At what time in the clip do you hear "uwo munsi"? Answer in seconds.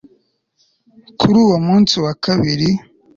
1.45-1.95